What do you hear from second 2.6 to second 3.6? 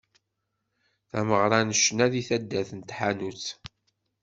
n Taḥanut.